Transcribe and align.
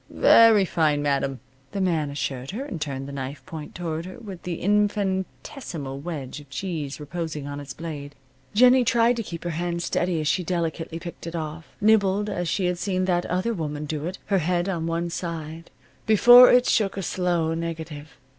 "Very 0.09 0.65
fine, 0.65 1.03
madam," 1.03 1.41
the 1.73 1.79
man 1.79 2.09
assured 2.09 2.49
her, 2.49 2.65
and 2.65 2.81
turned 2.81 3.07
the 3.07 3.11
knife 3.11 3.45
point 3.45 3.75
toward 3.75 4.07
her, 4.07 4.17
with 4.17 4.41
the 4.41 4.55
infinitesimal 4.59 5.99
wedge 5.99 6.39
of 6.39 6.49
cheese 6.49 6.99
reposing 6.99 7.45
on 7.45 7.59
its 7.59 7.75
blade. 7.75 8.15
Jennie 8.55 8.83
tried 8.83 9.15
to 9.17 9.21
keep 9.21 9.43
her 9.43 9.51
hand 9.51 9.83
steady 9.83 10.19
as 10.19 10.27
she 10.27 10.43
delicately 10.43 10.97
picked 10.97 11.27
it 11.27 11.35
off, 11.35 11.67
nibbled 11.79 12.31
as 12.31 12.49
she 12.49 12.65
had 12.65 12.79
seen 12.79 13.05
that 13.05 13.27
other 13.27 13.53
woman 13.53 13.85
do 13.85 14.07
it, 14.07 14.17
her 14.25 14.39
head 14.39 14.67
on 14.67 14.87
one 14.87 15.11
side, 15.11 15.69
before 16.07 16.51
it 16.51 16.65
shook 16.65 16.97
a 16.97 17.03
slow 17.03 17.53
negative. 17.53 18.17